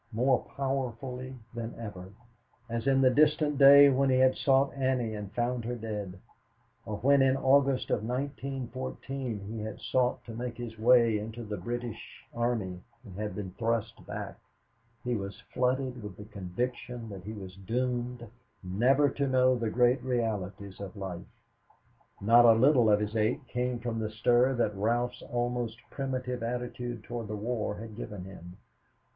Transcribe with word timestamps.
More 0.11 0.39
powerfully 0.57 1.35
than 1.53 1.75
ever, 1.77 2.09
as 2.67 2.87
in 2.87 3.01
the 3.01 3.11
distant 3.11 3.59
day 3.59 3.87
when 3.89 4.09
he 4.09 4.17
had 4.17 4.35
sought 4.35 4.73
Annie 4.73 5.13
and 5.13 5.31
found 5.33 5.63
her 5.63 5.75
dead 5.75 6.17
or 6.87 6.97
when 6.97 7.21
in 7.21 7.37
August 7.37 7.91
of 7.91 8.01
1914 8.03 9.39
he 9.41 9.59
had 9.59 9.79
sought 9.79 10.25
to 10.25 10.33
make 10.33 10.57
his 10.57 10.79
way 10.79 11.19
into 11.19 11.43
the 11.43 11.55
British 11.57 12.23
Army 12.33 12.81
and 13.03 13.15
had 13.15 13.35
been 13.35 13.51
thrust 13.59 14.03
back, 14.07 14.39
he 15.03 15.13
was 15.15 15.39
flooded 15.53 16.01
with 16.01 16.17
the 16.17 16.25
conviction 16.25 17.07
that 17.09 17.23
he 17.23 17.33
was 17.33 17.55
doomed 17.55 18.27
never 18.63 19.07
to 19.07 19.27
know 19.27 19.55
the 19.55 19.69
great 19.69 20.01
realities 20.01 20.79
of 20.81 20.97
life. 20.97 21.27
Not 22.19 22.45
a 22.45 22.53
little 22.53 22.89
of 22.89 23.01
his 23.01 23.15
ache 23.15 23.47
came 23.47 23.77
from 23.77 23.99
the 23.99 24.09
stir 24.09 24.55
that 24.55 24.75
Ralph's 24.75 25.21
almost 25.21 25.77
primitive 25.91 26.41
attitude 26.41 27.03
toward 27.03 27.27
the 27.27 27.35
war 27.35 27.75
had 27.75 27.95
given 27.95 28.25
him. 28.25 28.57